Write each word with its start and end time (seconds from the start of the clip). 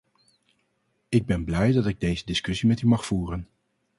Ik 1.09 1.25
ben 1.25 1.43
blij 1.45 1.71
dat 1.71 1.85
ik 1.87 1.99
deze 1.99 2.25
discussie 2.25 2.67
met 2.67 2.81
u 2.81 2.87
mag 2.87 3.05
voeren. 3.05 3.47